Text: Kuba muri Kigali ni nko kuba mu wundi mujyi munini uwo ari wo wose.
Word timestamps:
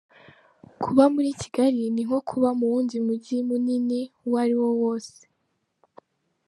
Kuba 0.83 1.03
muri 1.13 1.29
Kigali 1.41 1.83
ni 1.93 2.01
nko 2.07 2.19
kuba 2.29 2.49
mu 2.59 2.65
wundi 2.71 2.95
mujyi 3.05 3.37
munini 3.47 3.99
uwo 4.25 4.37
ari 4.43 4.55
wo 4.61 4.69
wose. 4.81 5.17